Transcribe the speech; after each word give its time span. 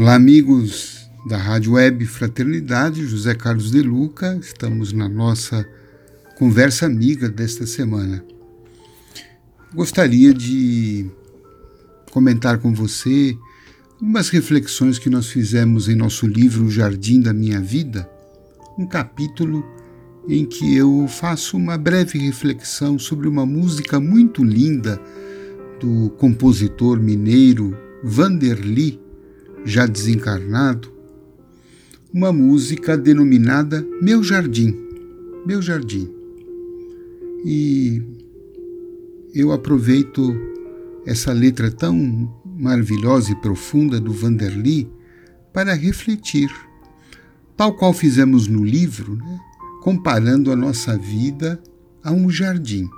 Olá, 0.00 0.14
amigos 0.14 1.10
da 1.26 1.36
Rádio 1.36 1.72
Web 1.72 2.06
Fraternidade, 2.06 3.04
José 3.04 3.34
Carlos 3.34 3.72
de 3.72 3.82
Luca. 3.82 4.38
Estamos 4.40 4.92
na 4.92 5.08
nossa 5.08 5.68
conversa 6.36 6.86
amiga 6.86 7.28
desta 7.28 7.66
semana. 7.66 8.24
Gostaria 9.74 10.32
de 10.32 11.04
comentar 12.12 12.58
com 12.58 12.72
você 12.72 13.36
umas 14.00 14.28
reflexões 14.28 15.00
que 15.00 15.10
nós 15.10 15.26
fizemos 15.26 15.88
em 15.88 15.96
nosso 15.96 16.28
livro 16.28 16.66
O 16.66 16.70
Jardim 16.70 17.20
da 17.20 17.32
Minha 17.32 17.60
Vida, 17.60 18.08
um 18.78 18.86
capítulo 18.86 19.66
em 20.28 20.44
que 20.44 20.76
eu 20.76 21.08
faço 21.08 21.56
uma 21.56 21.76
breve 21.76 22.20
reflexão 22.20 23.00
sobre 23.00 23.26
uma 23.26 23.44
música 23.44 23.98
muito 23.98 24.44
linda 24.44 24.96
do 25.80 26.10
compositor 26.10 27.00
mineiro 27.00 27.76
Vanderly 28.04 29.07
já 29.68 29.86
desencarnado, 29.86 30.90
uma 32.12 32.32
música 32.32 32.96
denominada 32.96 33.86
Meu 34.00 34.22
Jardim, 34.22 34.74
Meu 35.44 35.60
Jardim. 35.60 36.10
E 37.44 38.02
eu 39.34 39.52
aproveito 39.52 40.34
essa 41.04 41.32
letra 41.32 41.70
tão 41.70 42.34
maravilhosa 42.58 43.32
e 43.32 43.36
profunda 43.36 44.00
do 44.00 44.12
Vanderly 44.12 44.90
para 45.52 45.74
refletir, 45.74 46.50
tal 47.56 47.74
qual 47.74 47.92
fizemos 47.92 48.48
no 48.48 48.64
livro, 48.64 49.16
né? 49.16 49.38
comparando 49.82 50.50
a 50.50 50.56
nossa 50.56 50.96
vida 50.96 51.62
a 52.02 52.10
um 52.10 52.30
jardim. 52.30 52.88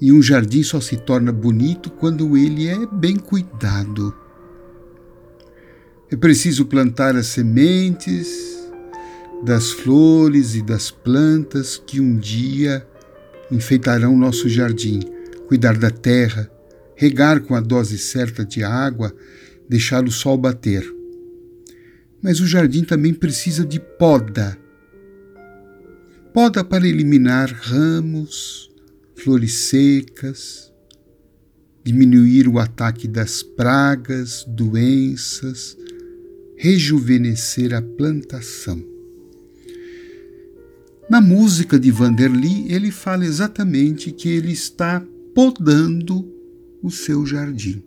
E 0.00 0.12
um 0.12 0.22
jardim 0.22 0.62
só 0.62 0.80
se 0.80 0.96
torna 0.96 1.32
bonito 1.32 1.90
quando 1.90 2.36
ele 2.36 2.68
é 2.68 2.86
bem 2.86 3.16
cuidado. 3.16 4.14
É 6.10 6.16
preciso 6.16 6.64
plantar 6.64 7.16
as 7.16 7.26
sementes 7.26 8.58
das 9.44 9.70
flores 9.70 10.54
e 10.54 10.62
das 10.62 10.90
plantas 10.90 11.76
que 11.76 12.00
um 12.00 12.16
dia 12.16 12.86
enfeitarão 13.52 14.16
nosso 14.16 14.48
jardim, 14.48 15.00
cuidar 15.46 15.76
da 15.76 15.90
terra, 15.90 16.50
regar 16.96 17.40
com 17.40 17.54
a 17.54 17.60
dose 17.60 17.98
certa 17.98 18.42
de 18.42 18.64
água, 18.64 19.14
deixar 19.68 20.02
o 20.04 20.10
sol 20.10 20.38
bater. 20.38 20.82
Mas 22.22 22.40
o 22.40 22.46
jardim 22.46 22.84
também 22.84 23.12
precisa 23.12 23.64
de 23.64 23.78
poda. 23.78 24.56
Poda 26.32 26.64
para 26.64 26.88
eliminar 26.88 27.50
ramos, 27.52 28.70
flores 29.14 29.52
secas, 29.54 30.72
diminuir 31.84 32.48
o 32.48 32.58
ataque 32.58 33.06
das 33.06 33.42
pragas, 33.42 34.44
doenças, 34.48 35.76
rejuvenescer 36.58 37.72
a 37.72 37.80
plantação. 37.80 38.84
Na 41.08 41.20
música 41.20 41.78
de 41.78 41.92
Vanderly, 41.92 42.70
ele 42.70 42.90
fala 42.90 43.24
exatamente 43.24 44.10
que 44.10 44.28
ele 44.28 44.50
está 44.50 45.00
podando 45.32 46.28
o 46.82 46.90
seu 46.90 47.24
jardim. 47.24 47.80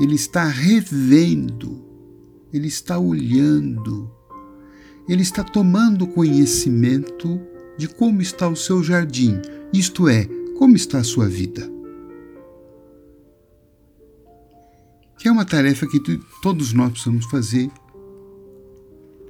Ele 0.00 0.14
está 0.14 0.44
revendo, 0.44 1.84
ele 2.52 2.68
está 2.68 2.96
olhando, 2.96 4.08
ele 5.08 5.22
está 5.22 5.42
tomando 5.42 6.06
conhecimento 6.06 7.40
de 7.76 7.88
como 7.88 8.22
está 8.22 8.48
o 8.48 8.54
seu 8.54 8.84
jardim, 8.84 9.40
isto 9.72 10.08
é, 10.08 10.28
como 10.56 10.76
está 10.76 10.98
a 10.98 11.04
sua 11.04 11.28
vida. 11.28 11.77
Que 15.18 15.26
é 15.26 15.32
uma 15.32 15.44
tarefa 15.44 15.86
que 15.86 16.00
todos 16.40 16.72
nós 16.72 16.92
precisamos 16.92 17.26
fazer 17.26 17.70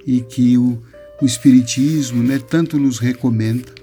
e 0.05 0.21
que 0.21 0.57
o, 0.57 0.81
o 1.21 1.25
Espiritismo 1.25 2.21
né, 2.23 2.37
tanto 2.37 2.77
nos 2.77 2.99
recomenda, 2.99 3.73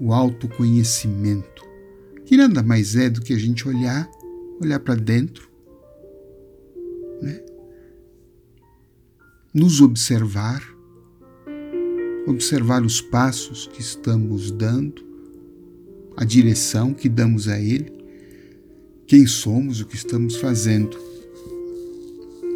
o 0.00 0.12
autoconhecimento, 0.12 1.62
que 2.24 2.36
nada 2.36 2.62
mais 2.62 2.96
é 2.96 3.08
do 3.08 3.20
que 3.20 3.32
a 3.32 3.38
gente 3.38 3.68
olhar, 3.68 4.10
olhar 4.60 4.80
para 4.80 4.96
dentro, 4.96 5.48
né, 7.22 7.40
nos 9.52 9.80
observar, 9.80 10.62
observar 12.26 12.82
os 12.82 13.00
passos 13.00 13.68
que 13.68 13.80
estamos 13.80 14.50
dando, 14.50 15.04
a 16.16 16.24
direção 16.24 16.94
que 16.94 17.08
damos 17.08 17.46
a 17.46 17.60
Ele 17.60 17.93
quem 19.06 19.26
somos, 19.26 19.80
o 19.80 19.86
que 19.86 19.96
estamos 19.96 20.36
fazendo. 20.36 20.96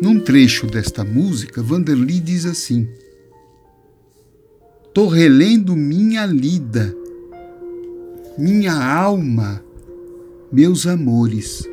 Num 0.00 0.20
trecho 0.20 0.66
desta 0.66 1.04
música, 1.04 1.62
Vanderly 1.62 2.20
diz 2.20 2.46
assim: 2.46 2.88
Tô 4.94 5.06
relendo 5.06 5.76
minha 5.76 6.24
lida, 6.26 6.94
minha 8.36 8.72
alma, 8.72 9.62
meus 10.50 10.86
amores. 10.86 11.68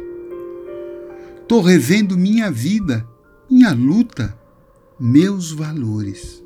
Tô 1.47 1.62
revendo 1.62 2.18
minha 2.18 2.52
vida, 2.52 3.07
minha 3.50 3.72
luta, 3.72 4.36
meus 5.00 5.52
valores. 5.52 6.44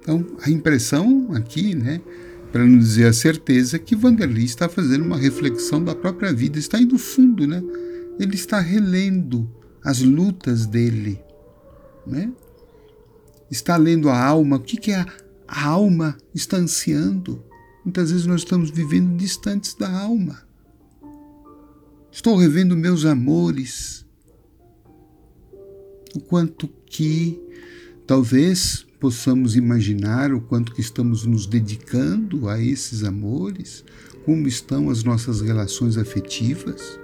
Então, 0.00 0.24
a 0.40 0.50
impressão 0.50 1.28
aqui, 1.34 1.74
né, 1.74 2.00
para 2.52 2.66
não 2.66 2.78
dizer 2.78 3.06
a 3.06 3.12
certeza, 3.12 3.78
que 3.78 3.94
Vanderly 3.94 4.44
está 4.44 4.68
fazendo 4.68 5.04
uma 5.04 5.16
reflexão 5.16 5.82
da 5.82 5.94
própria 5.94 6.32
vida, 6.32 6.58
está 6.58 6.80
indo 6.80 6.98
fundo, 6.98 7.46
né? 7.46 7.62
Ele 8.18 8.34
está 8.34 8.58
relendo 8.60 9.50
as 9.84 10.00
lutas 10.00 10.66
dele, 10.66 11.20
né? 12.06 12.32
Está 13.50 13.76
lendo 13.76 14.08
a 14.08 14.22
alma, 14.22 14.56
o 14.56 14.60
que, 14.60 14.92
a, 14.92 15.06
a 15.46 15.66
alma 15.66 16.16
está 16.34 16.56
ansiando? 16.56 17.42
Muitas 17.84 18.10
vezes 18.10 18.26
nós 18.26 18.42
estamos 18.42 18.70
vivendo 18.70 19.16
distantes 19.16 19.74
da 19.74 19.90
alma. 19.90 20.42
Estou 22.12 22.36
revendo 22.36 22.76
meus 22.76 23.04
amores, 23.04 24.04
o 26.14 26.20
quanto 26.20 26.68
que 26.86 27.40
talvez 28.06 28.84
possamos 29.00 29.56
imaginar 29.56 30.32
o 30.32 30.40
quanto 30.42 30.74
que 30.74 30.80
estamos 30.82 31.24
nos 31.24 31.46
dedicando 31.46 32.48
a 32.48 32.60
esses 32.60 33.02
amores, 33.02 33.82
como 34.26 34.46
estão 34.46 34.90
as 34.90 35.02
nossas 35.02 35.40
relações 35.40 35.96
afetivas. 35.96 37.00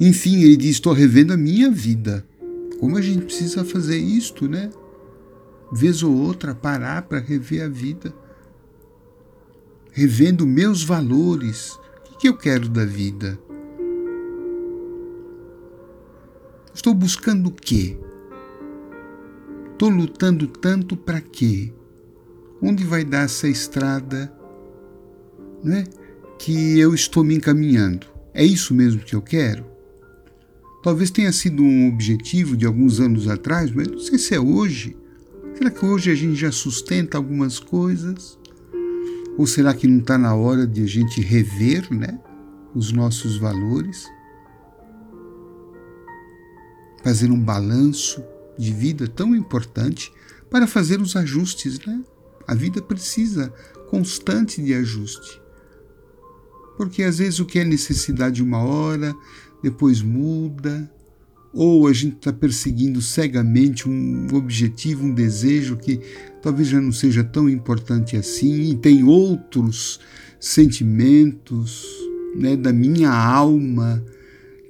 Enfim, 0.00 0.42
ele 0.42 0.56
diz: 0.56 0.72
estou 0.72 0.94
revendo 0.94 1.34
a 1.34 1.36
minha 1.36 1.70
vida. 1.70 2.26
Como 2.80 2.96
a 2.96 3.02
gente 3.02 3.26
precisa 3.26 3.64
fazer 3.64 3.98
isto, 3.98 4.48
né? 4.48 4.70
Vez 5.72 6.02
ou 6.02 6.14
outra, 6.14 6.54
parar 6.54 7.02
para 7.02 7.18
rever 7.18 7.62
a 7.62 7.68
vida. 7.68 8.14
Revendo 9.92 10.46
meus 10.46 10.82
valores. 10.82 11.78
O 12.12 12.18
que 12.18 12.28
eu 12.28 12.36
quero 12.36 12.68
da 12.68 12.84
vida? 12.84 13.38
Estou 16.74 16.94
buscando 16.94 17.48
o 17.48 17.52
quê? 17.52 17.98
Estou 19.76 19.90
lutando 19.90 20.46
tanto 20.46 20.96
para 20.96 21.20
quê? 21.20 21.70
Onde 22.62 22.82
vai 22.82 23.04
dar 23.04 23.26
essa 23.26 23.46
estrada 23.46 24.32
né, 25.62 25.84
que 26.38 26.78
eu 26.78 26.94
estou 26.94 27.22
me 27.22 27.34
encaminhando? 27.34 28.06
É 28.32 28.42
isso 28.42 28.72
mesmo 28.72 29.02
que 29.02 29.14
eu 29.14 29.20
quero? 29.20 29.66
Talvez 30.82 31.10
tenha 31.10 31.30
sido 31.30 31.62
um 31.62 31.88
objetivo 31.88 32.56
de 32.56 32.64
alguns 32.64 33.00
anos 33.00 33.28
atrás, 33.28 33.70
mas 33.70 33.86
não 33.86 33.98
sei 33.98 34.16
se 34.16 34.34
é 34.34 34.40
hoje. 34.40 34.96
Será 35.52 35.70
que 35.70 35.84
hoje 35.84 36.10
a 36.10 36.14
gente 36.14 36.36
já 36.36 36.50
sustenta 36.50 37.18
algumas 37.18 37.58
coisas? 37.58 38.38
Ou 39.36 39.46
será 39.46 39.74
que 39.74 39.86
não 39.86 39.98
está 39.98 40.16
na 40.16 40.34
hora 40.34 40.66
de 40.66 40.84
a 40.84 40.86
gente 40.86 41.20
rever 41.20 41.92
né, 41.92 42.18
os 42.74 42.92
nossos 42.92 43.36
valores? 43.36 44.06
Fazer 47.04 47.30
um 47.30 47.38
balanço 47.38 48.24
de 48.58 48.72
vida 48.72 49.06
tão 49.06 49.34
importante 49.34 50.12
para 50.50 50.66
fazer 50.66 51.00
os 51.00 51.16
ajustes, 51.16 51.78
né? 51.80 52.02
A 52.46 52.54
vida 52.54 52.80
precisa 52.80 53.52
constante 53.88 54.62
de 54.62 54.72
ajuste. 54.72 55.40
Porque 56.76 57.02
às 57.02 57.18
vezes 57.18 57.40
o 57.40 57.46
que 57.46 57.58
é 57.58 57.64
necessidade 57.64 58.42
uma 58.42 58.58
hora, 58.58 59.14
depois 59.62 60.02
muda, 60.02 60.90
ou 61.52 61.88
a 61.88 61.92
gente 61.92 62.16
está 62.16 62.32
perseguindo 62.32 63.00
cegamente 63.00 63.88
um 63.88 64.28
objetivo, 64.34 65.04
um 65.04 65.14
desejo 65.14 65.76
que 65.76 66.00
talvez 66.42 66.68
já 66.68 66.80
não 66.80 66.92
seja 66.92 67.24
tão 67.24 67.48
importante 67.48 68.16
assim, 68.16 68.70
e 68.70 68.76
tem 68.76 69.02
outros 69.04 69.98
sentimentos 70.38 71.86
né, 72.36 72.56
da 72.56 72.72
minha 72.72 73.10
alma 73.10 74.04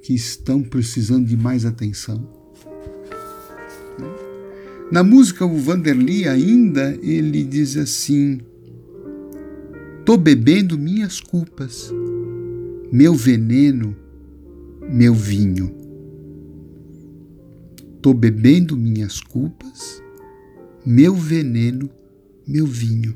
que 0.01 0.13
estão 0.13 0.63
precisando 0.63 1.25
de 1.27 1.35
mais 1.35 1.65
atenção. 1.65 2.36
Na 4.91 5.03
música, 5.03 5.45
o 5.45 5.57
Vanderly 5.57 6.27
ainda 6.27 6.97
ele 7.01 7.43
diz 7.43 7.77
assim: 7.77 8.39
Tô 10.05 10.17
bebendo 10.17 10.77
minhas 10.77 11.19
culpas, 11.19 11.91
meu 12.91 13.13
veneno 13.13 13.95
meu 14.89 15.13
vinho. 15.13 15.75
Tô 18.01 18.13
bebendo 18.13 18.77
minhas 18.77 19.19
culpas, 19.19 20.01
meu 20.85 21.13
veneno, 21.13 21.89
meu 22.47 22.65
vinho. 22.65 23.15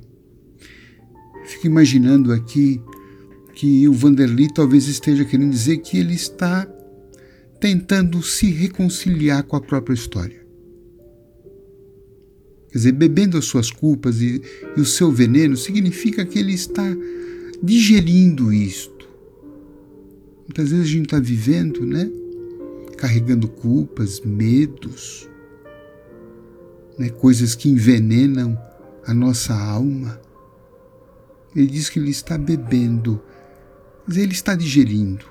Fico 1.45 1.67
imaginando 1.67 2.33
aqui 2.33 2.81
que 3.53 3.87
o 3.87 3.93
Vanderly 3.93 4.53
talvez 4.53 4.87
esteja 4.87 5.23
querendo 5.23 5.51
dizer 5.51 5.77
que 5.77 5.97
ele 5.97 6.13
está 6.13 6.65
tentando 7.59 8.21
se 8.21 8.49
reconciliar 8.51 9.43
com 9.43 9.55
a 9.55 9.61
própria 9.61 9.93
história. 9.93 10.40
Quer 12.71 12.77
dizer, 12.77 12.91
bebendo 12.93 13.37
as 13.37 13.45
suas 13.45 13.69
culpas 13.69 14.21
e, 14.21 14.41
e 14.77 14.79
o 14.81 14.85
seu 14.85 15.11
veneno 15.11 15.57
significa 15.57 16.25
que 16.25 16.39
ele 16.39 16.53
está 16.53 16.85
digerindo 17.61 18.53
isto. 18.53 19.09
Muitas 20.47 20.69
vezes 20.69 20.85
a 20.85 20.89
gente 20.89 21.05
está 21.05 21.19
vivendo, 21.19 21.85
né? 21.85 22.09
Carregando 22.97 23.47
culpas, 23.47 24.21
medos, 24.21 25.29
né? 26.97 27.09
coisas 27.09 27.55
que 27.55 27.69
envenenam 27.69 28.57
a 29.05 29.13
nossa 29.13 29.53
alma. 29.53 30.21
Ele 31.55 31.67
diz 31.67 31.89
que 31.89 31.99
ele 31.99 32.11
está 32.11 32.37
bebendo, 32.37 33.21
mas 34.07 34.15
ele 34.15 34.31
está 34.31 34.55
digerindo. 34.55 35.25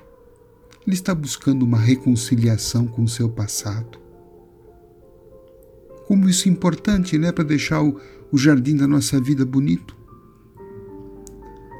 Ele 0.85 0.95
está 0.95 1.15
buscando 1.15 1.63
uma 1.63 1.79
reconciliação 1.79 2.85
com 2.85 3.03
o 3.03 3.07
seu 3.07 3.29
passado. 3.29 4.00
Como 6.11 6.27
isso 6.27 6.49
é 6.49 6.51
importante, 6.51 7.17
né, 7.17 7.31
para 7.31 7.45
deixar 7.45 7.81
o, 7.81 7.97
o 8.33 8.37
jardim 8.37 8.75
da 8.75 8.85
nossa 8.85 9.17
vida 9.21 9.45
bonito. 9.45 9.95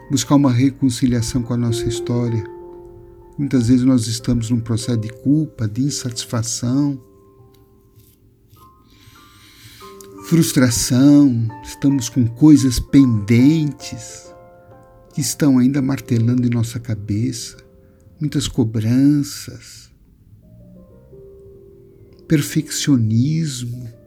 Buscar 0.10 0.36
uma 0.36 0.50
reconciliação 0.50 1.44
com 1.44 1.54
a 1.54 1.58
nossa 1.58 1.84
história. 1.84 2.42
Muitas 3.38 3.68
vezes 3.68 3.84
nós 3.84 4.08
estamos 4.08 4.50
num 4.50 4.62
processo 4.62 5.00
de 5.00 5.10
culpa, 5.10 5.68
de 5.68 5.82
insatisfação, 5.82 6.98
frustração, 10.24 11.50
estamos 11.62 12.08
com 12.08 12.26
coisas 12.26 12.80
pendentes 12.80 14.34
que 15.14 15.20
estão 15.20 15.58
ainda 15.60 15.82
martelando 15.82 16.48
em 16.48 16.50
nossa 16.50 16.80
cabeça 16.80 17.58
muitas 18.18 18.48
cobranças, 18.48 19.92
perfeccionismo. 22.30 24.00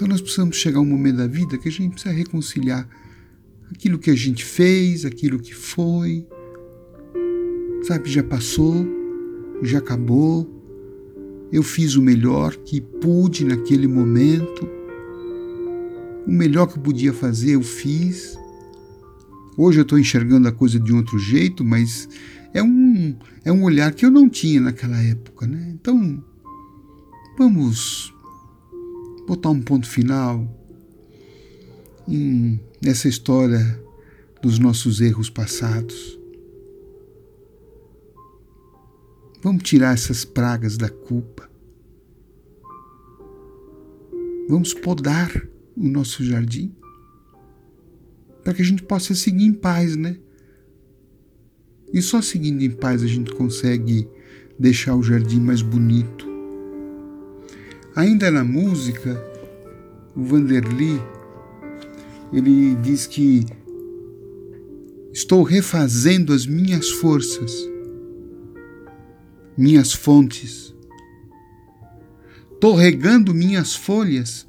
Então 0.00 0.08
nós 0.08 0.22
precisamos 0.22 0.56
chegar 0.56 0.78
a 0.78 0.80
um 0.80 0.86
momento 0.86 1.18
da 1.18 1.26
vida 1.26 1.58
que 1.58 1.68
a 1.68 1.70
gente 1.70 1.92
precisa 1.92 2.14
reconciliar 2.14 2.88
aquilo 3.70 3.98
que 3.98 4.08
a 4.08 4.14
gente 4.14 4.42
fez, 4.42 5.04
aquilo 5.04 5.38
que 5.38 5.54
foi, 5.54 6.26
sabe, 7.82 8.10
já 8.10 8.22
passou, 8.22 8.86
já 9.62 9.76
acabou. 9.76 10.48
Eu 11.52 11.62
fiz 11.62 11.96
o 11.96 12.02
melhor 12.02 12.56
que 12.56 12.80
pude 12.80 13.44
naquele 13.44 13.86
momento. 13.86 14.66
O 16.26 16.32
melhor 16.32 16.66
que 16.66 16.78
eu 16.78 16.82
podia 16.82 17.12
fazer, 17.12 17.56
eu 17.56 17.62
fiz. 17.62 18.38
Hoje 19.54 19.80
eu 19.80 19.82
estou 19.82 19.98
enxergando 19.98 20.48
a 20.48 20.52
coisa 20.52 20.80
de 20.80 20.94
outro 20.94 21.18
jeito, 21.18 21.62
mas 21.62 22.08
é 22.54 22.62
um, 22.62 23.14
é 23.44 23.52
um 23.52 23.64
olhar 23.64 23.92
que 23.92 24.06
eu 24.06 24.10
não 24.10 24.30
tinha 24.30 24.62
naquela 24.62 24.96
época. 25.02 25.46
Né? 25.46 25.74
Então, 25.74 26.24
vamos 27.36 28.14
botar 29.30 29.50
um 29.50 29.62
ponto 29.62 29.88
final 29.88 30.44
em, 32.08 32.58
nessa 32.82 33.08
história 33.08 33.80
dos 34.42 34.58
nossos 34.58 35.00
erros 35.00 35.30
passados. 35.30 36.18
Vamos 39.40 39.62
tirar 39.62 39.94
essas 39.94 40.24
pragas 40.24 40.76
da 40.76 40.88
culpa. 40.88 41.48
Vamos 44.48 44.74
podar 44.74 45.30
o 45.76 45.88
nosso 45.88 46.24
jardim 46.24 46.74
para 48.42 48.52
que 48.52 48.62
a 48.62 48.64
gente 48.64 48.82
possa 48.82 49.14
seguir 49.14 49.44
em 49.44 49.52
paz, 49.52 49.94
né? 49.94 50.18
E 51.92 52.02
só 52.02 52.20
seguindo 52.20 52.62
em 52.62 52.70
paz 52.70 53.00
a 53.00 53.06
gente 53.06 53.32
consegue 53.32 54.08
deixar 54.58 54.96
o 54.96 55.04
jardim 55.04 55.38
mais 55.38 55.62
bonito. 55.62 56.29
Ainda 57.94 58.30
na 58.30 58.44
música, 58.44 59.20
o 60.14 60.22
Vanderly 60.22 61.00
ele 62.32 62.76
diz 62.76 63.06
que 63.06 63.44
estou 65.12 65.42
refazendo 65.42 66.32
as 66.32 66.46
minhas 66.46 66.88
forças, 66.90 67.52
minhas 69.58 69.92
fontes. 69.92 70.72
Estou 72.52 72.76
regando 72.76 73.34
minhas 73.34 73.74
folhas, 73.74 74.46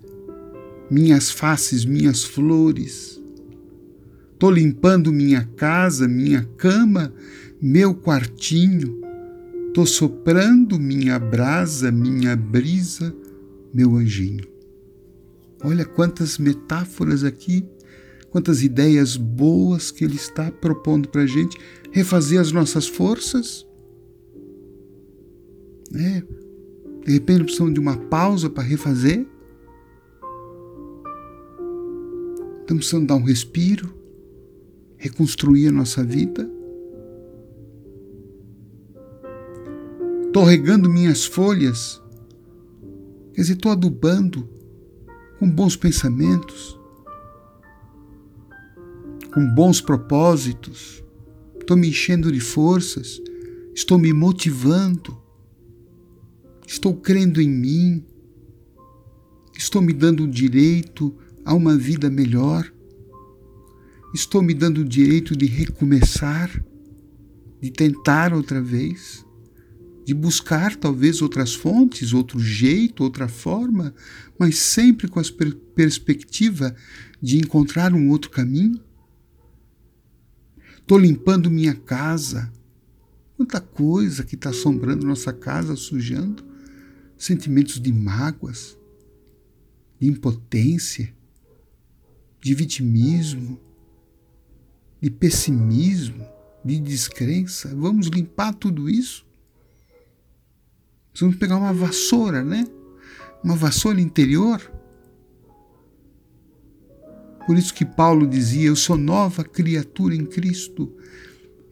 minhas 0.90 1.32
faces, 1.32 1.84
minhas 1.84 2.24
flores. 2.24 3.20
Estou 4.34 4.52
limpando 4.52 5.12
minha 5.12 5.50
casa, 5.56 6.08
minha 6.08 6.48
cama, 6.58 7.12
meu 7.60 7.96
quartinho. 7.96 9.02
Estou 9.70 9.88
soprando 9.88 10.78
minha 10.78 11.18
brasa, 11.18 11.92
minha 11.92 12.36
brisa, 12.36 13.16
meu 13.74 13.96
anjinho. 13.96 14.46
Olha 15.64 15.86
quantas 15.86 16.38
metáforas 16.38 17.24
aqui, 17.24 17.66
quantas 18.30 18.64
ideias 18.64 19.16
boas 19.16 19.92
que 19.92 20.04
ele 20.04 20.16
está 20.16 20.52
propondo 20.52 21.10
para 21.10 21.22
a 21.22 21.28
gente 21.28 21.58
refazer 21.92 22.40
as 22.40 22.52
nossas 22.52 22.88
forças. 22.88 23.66
É, 25.94 26.24
de 27.06 27.14
repente 27.14 27.44
precisamos 27.44 27.74
de 27.74 27.80
uma 27.80 27.98
pausa 27.98 28.50
para 28.50 28.64
refazer. 28.64 29.26
Estamos 32.62 32.86
precisando 32.86 33.08
dar 33.08 33.16
um 33.16 33.24
respiro 33.24 34.02
reconstruir 35.02 35.68
a 35.68 35.72
nossa 35.72 36.04
vida? 36.04 36.50
Estou 40.28 40.44
regando 40.44 40.90
minhas 40.90 41.26
folhas, 41.26 42.02
quer 43.34 43.42
dizer, 43.42 43.54
estou 43.54 43.72
adubando 43.72 44.48
com 45.40 45.50
bons 45.50 45.76
pensamentos, 45.76 46.80
com 49.34 49.48
bons 49.56 49.82
propósitos, 49.82 51.04
estou 51.60 51.78
me 51.78 51.90
enchendo 51.90 52.32
de 52.32 52.40
forças, 52.40 53.22
estou 53.74 53.98
me 53.98 54.14
motivando, 54.14 55.18
estou 56.68 56.96
crendo 56.96 57.42
em 57.42 57.50
mim, 57.50 58.06
estou 59.58 59.82
me 59.82 59.94
dando 59.94 60.24
o 60.24 60.28
direito 60.28 61.16
a 61.46 61.54
uma 61.54 61.78
vida 61.78 62.10
melhor. 62.10 62.72
Estou 64.14 64.42
me 64.42 64.54
dando 64.54 64.80
o 64.82 64.86
direito 64.86 65.36
de 65.36 65.46
recomeçar, 65.46 66.50
de 67.62 67.72
tentar 67.72 68.34
outra 68.34 68.62
vez, 68.62 69.26
de 70.12 70.14
buscar 70.14 70.76
talvez 70.76 71.22
outras 71.22 71.54
fontes, 71.54 72.12
outro 72.12 72.38
jeito, 72.38 73.02
outra 73.02 73.30
forma, 73.30 73.96
mas 74.38 74.58
sempre 74.58 75.08
com 75.08 75.22
a 75.22 75.24
per 75.24 75.56
perspectiva 75.56 76.76
de 77.22 77.38
encontrar 77.38 77.94
um 77.94 78.10
outro 78.10 78.30
caminho? 78.30 78.78
Estou 80.78 80.98
limpando 80.98 81.50
minha 81.50 81.74
casa. 81.74 82.52
Quanta 83.38 83.62
coisa 83.62 84.26
que 84.26 84.36
está 84.36 84.50
assombrando 84.50 85.08
nossa 85.08 85.32
casa, 85.32 85.78
sujando. 85.78 86.44
Sentimentos 87.18 87.80
de 87.80 87.94
mágoas, 87.94 88.78
de 89.98 90.10
impotência, 90.10 91.14
de 92.42 92.54
vitimismo 92.54 93.58
de 95.02 95.10
pessimismo, 95.10 96.24
de 96.64 96.80
descrença. 96.80 97.76
Vamos 97.76 98.06
limpar 98.06 98.54
tudo 98.54 98.88
isso. 98.88 99.26
Vamos 101.20 101.36
pegar 101.36 101.58
uma 101.58 101.74
vassoura, 101.74 102.44
né? 102.44 102.66
Uma 103.44 103.56
vassoura 103.56 104.00
interior. 104.00 104.62
Por 107.46 107.58
isso 107.58 107.74
que 107.74 107.86
Paulo 107.86 108.28
dizia: 108.28 108.68
Eu 108.68 108.76
sou 108.76 108.98
nova 108.98 109.44
criatura 109.44 110.16
em 110.16 110.26
Cristo. 110.26 110.92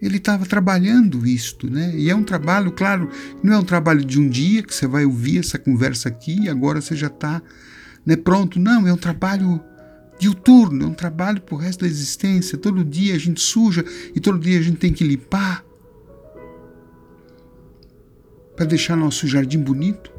Ele 0.02 0.18
estava 0.18 0.46
trabalhando 0.46 1.26
isto, 1.28 1.70
né? 1.70 1.94
E 1.96 2.10
é 2.10 2.16
um 2.16 2.24
trabalho, 2.24 2.72
claro, 2.72 3.10
não 3.44 3.54
é 3.54 3.58
um 3.58 3.64
trabalho 3.64 4.04
de 4.04 4.20
um 4.20 4.30
dia 4.30 4.64
que 4.64 4.74
você 4.74 4.88
vai 4.88 5.04
ouvir 5.04 5.40
essa 5.40 5.60
conversa 5.60 6.08
aqui 6.08 6.44
e 6.44 6.50
agora 6.50 6.80
você 6.80 6.96
já 6.96 7.08
está 7.08 7.42
né, 8.06 8.16
pronto. 8.16 8.60
Não, 8.60 8.88
é 8.88 8.94
um 8.94 8.98
trabalho 8.98 9.62
diuturno, 10.18 10.86
é 10.86 10.88
um 10.88 10.94
trabalho 10.94 11.42
para 11.42 11.56
o 11.56 11.58
resto 11.58 11.82
da 11.82 11.88
existência. 11.88 12.58
Todo 12.58 12.84
dia 12.84 13.16
a 13.16 13.18
gente 13.18 13.42
suja 13.42 13.84
e 14.16 14.20
todo 14.22 14.40
dia 14.40 14.60
a 14.60 14.62
gente 14.62 14.78
tem 14.78 14.94
que 14.94 15.04
limpar 15.04 15.66
para 18.60 18.66
deixar 18.66 18.98
nosso 18.98 19.26
jardim 19.26 19.60
bonito. 19.60 20.12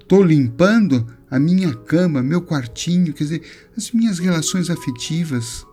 Estou 0.00 0.20
limpando 0.20 1.06
a 1.30 1.38
minha 1.38 1.72
cama, 1.72 2.20
meu 2.20 2.42
quartinho, 2.42 3.14
quer 3.14 3.22
dizer, 3.22 3.42
as 3.76 3.92
minhas 3.92 4.18
relações 4.18 4.68
afetivas 4.68 5.64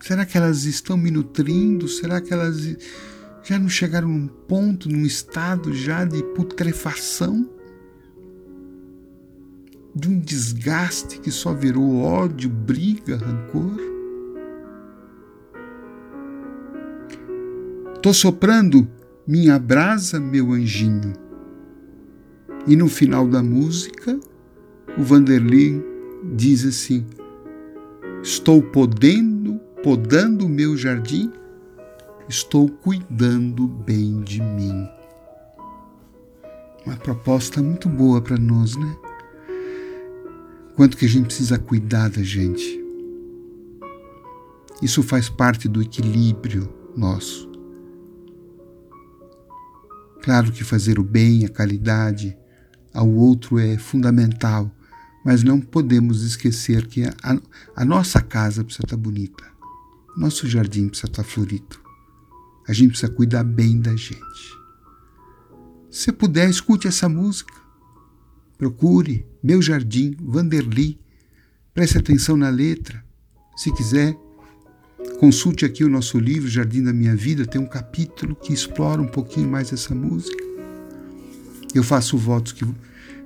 Será 0.00 0.24
que 0.24 0.36
elas 0.36 0.64
estão 0.64 0.96
me 0.96 1.10
nutrindo? 1.10 1.86
Será 1.86 2.20
que 2.22 2.32
elas 2.32 2.56
já 3.44 3.58
não 3.58 3.68
chegaram 3.68 4.08
num 4.08 4.26
ponto, 4.26 4.88
num 4.88 5.04
estado 5.04 5.72
já 5.74 6.04
de 6.06 6.20
putrefação? 6.34 7.48
De 9.94 10.08
um 10.08 10.18
desgaste 10.18 11.20
que 11.20 11.30
só 11.30 11.52
virou 11.52 11.98
ódio, 11.98 12.48
briga, 12.48 13.18
rancor? 13.18 13.99
Tô 18.02 18.14
soprando 18.14 18.88
minha 19.26 19.58
brasa, 19.58 20.18
meu 20.18 20.52
anjinho. 20.52 21.12
E 22.66 22.74
no 22.74 22.88
final 22.88 23.28
da 23.28 23.42
música, 23.42 24.18
o 24.96 25.02
Vanderlei 25.02 25.84
diz 26.32 26.64
assim: 26.64 27.04
Estou 28.22 28.62
podendo, 28.62 29.58
podando 29.82 30.46
o 30.46 30.48
meu 30.48 30.78
jardim, 30.78 31.30
estou 32.26 32.70
cuidando 32.70 33.68
bem 33.68 34.22
de 34.22 34.40
mim. 34.40 34.88
Uma 36.86 36.96
proposta 36.96 37.62
muito 37.62 37.86
boa 37.86 38.22
para 38.22 38.38
nós, 38.38 38.76
né? 38.76 38.96
Quanto 40.74 40.96
que 40.96 41.04
a 41.04 41.08
gente 41.08 41.26
precisa 41.26 41.58
cuidar 41.58 42.08
da 42.08 42.22
gente. 42.22 42.82
Isso 44.80 45.02
faz 45.02 45.28
parte 45.28 45.68
do 45.68 45.82
equilíbrio 45.82 46.66
nosso. 46.96 47.49
Claro 50.22 50.52
que 50.52 50.64
fazer 50.64 50.98
o 50.98 51.02
bem, 51.02 51.44
a 51.44 51.48
caridade 51.48 52.36
ao 52.92 53.08
outro 53.08 53.58
é 53.58 53.78
fundamental, 53.78 54.70
mas 55.24 55.42
não 55.42 55.60
podemos 55.60 56.22
esquecer 56.22 56.86
que 56.86 57.04
a, 57.04 57.14
a 57.76 57.84
nossa 57.84 58.20
casa 58.20 58.64
precisa 58.64 58.84
estar 58.84 58.96
bonita, 58.96 59.44
nosso 60.16 60.48
jardim 60.48 60.88
precisa 60.88 61.06
estar 61.08 61.24
florido. 61.24 61.80
A 62.68 62.72
gente 62.72 62.90
precisa 62.90 63.10
cuidar 63.10 63.44
bem 63.44 63.80
da 63.80 63.96
gente. 63.96 64.60
Se 65.90 66.12
puder, 66.12 66.48
escute 66.48 66.86
essa 66.86 67.08
música. 67.08 67.52
Procure 68.56 69.26
Meu 69.42 69.60
Jardim, 69.60 70.14
Vanderly. 70.20 71.00
Preste 71.74 71.98
atenção 71.98 72.36
na 72.36 72.48
letra. 72.48 73.04
Se 73.56 73.72
quiser, 73.72 74.16
consulte 75.18 75.64
aqui 75.64 75.84
o 75.84 75.88
nosso 75.88 76.18
livro 76.18 76.48
Jardim 76.48 76.82
da 76.82 76.92
Minha 76.92 77.14
Vida. 77.14 77.46
Tem 77.46 77.60
um 77.60 77.66
capítulo 77.66 78.34
que 78.34 78.52
explora 78.52 79.00
um 79.00 79.08
pouquinho 79.08 79.48
mais 79.48 79.72
essa 79.72 79.94
música. 79.94 80.42
Eu 81.74 81.82
faço 81.82 82.16
votos 82.16 82.52
que 82.52 82.64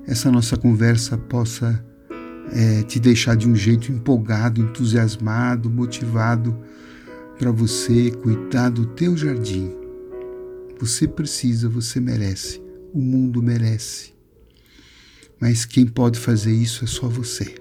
essa 0.06 0.30
nossa 0.30 0.56
conversa 0.56 1.16
possa 1.16 1.84
é, 2.52 2.82
te 2.82 3.00
deixar 3.00 3.36
de 3.36 3.48
um 3.48 3.54
jeito 3.54 3.90
empolgado, 3.90 4.60
entusiasmado, 4.60 5.70
motivado 5.70 6.56
para 7.38 7.50
você 7.50 8.10
cuidar 8.10 8.70
do 8.70 8.86
teu 8.86 9.16
jardim. 9.16 9.72
Você 10.78 11.06
precisa, 11.08 11.68
você 11.68 12.00
merece, 12.00 12.60
o 12.92 13.00
mundo 13.00 13.42
merece. 13.42 14.12
Mas 15.40 15.64
quem 15.64 15.86
pode 15.86 16.18
fazer 16.18 16.52
isso 16.52 16.84
é 16.84 16.86
só 16.86 17.08
você. 17.08 17.54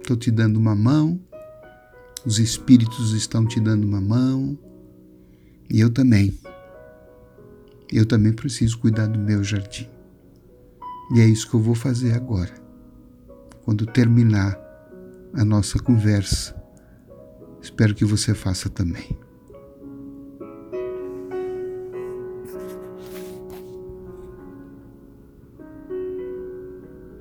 Estou 0.00 0.16
te 0.16 0.30
dando 0.30 0.56
uma 0.56 0.74
mão, 0.74 1.20
os 2.24 2.38
espíritos 2.38 3.12
estão 3.12 3.46
te 3.46 3.60
dando 3.60 3.84
uma 3.84 4.00
mão, 4.00 4.58
e 5.70 5.80
eu 5.80 5.90
também. 5.90 6.38
Eu 7.92 8.06
também 8.06 8.32
preciso 8.32 8.78
cuidar 8.78 9.06
do 9.06 9.18
meu 9.18 9.42
jardim. 9.42 9.88
E 11.14 11.20
é 11.20 11.26
isso 11.26 11.48
que 11.48 11.54
eu 11.54 11.60
vou 11.60 11.74
fazer 11.74 12.12
agora. 12.12 12.52
Quando 13.64 13.86
terminar 13.86 14.58
a 15.34 15.44
nossa 15.44 15.78
conversa, 15.78 16.54
espero 17.60 17.94
que 17.94 18.04
você 18.04 18.34
faça 18.34 18.68
também. 18.68 19.18